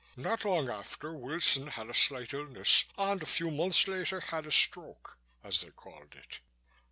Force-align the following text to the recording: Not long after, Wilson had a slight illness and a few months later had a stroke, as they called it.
Not 0.17 0.43
long 0.45 0.67
after, 0.67 1.13
Wilson 1.13 1.67
had 1.67 1.87
a 1.87 1.93
slight 1.93 2.33
illness 2.33 2.85
and 2.97 3.21
a 3.21 3.27
few 3.27 3.51
months 3.51 3.87
later 3.87 4.19
had 4.19 4.47
a 4.47 4.51
stroke, 4.51 5.19
as 5.43 5.61
they 5.61 5.69
called 5.69 6.15
it. 6.15 6.39